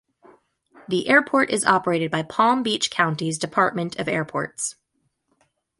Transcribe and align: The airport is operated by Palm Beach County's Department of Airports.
The 0.87 1.07
airport 1.07 1.51
is 1.51 1.63
operated 1.63 2.09
by 2.09 2.23
Palm 2.23 2.63
Beach 2.63 2.89
County's 2.89 3.37
Department 3.37 3.97
of 3.99 4.07
Airports. 4.07 4.75